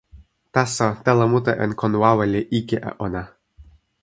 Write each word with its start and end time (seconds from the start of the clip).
taso, 0.55 0.87
telo 1.05 1.25
mute 1.33 1.51
en 1.63 1.71
kon 1.79 1.93
wawa 2.01 2.23
li 2.33 2.41
ike 2.59 2.77
e 2.89 2.91
ona. 3.05 3.21